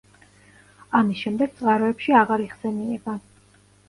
[0.99, 3.15] ამის შემდეგ წყაროებში აღარ იხსენიება.